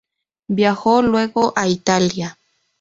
[0.47, 2.39] Viajó luego a Italia.